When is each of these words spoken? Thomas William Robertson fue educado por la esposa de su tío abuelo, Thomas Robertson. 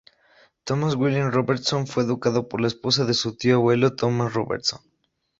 Thomas 0.63 0.95
William 0.95 1.29
Robertson 1.29 1.85
fue 1.85 2.01
educado 2.03 2.49
por 2.49 2.59
la 2.59 2.65
esposa 2.65 3.05
de 3.05 3.13
su 3.13 3.37
tío 3.37 3.57
abuelo, 3.57 3.93
Thomas 3.95 4.33
Robertson. 4.33 4.81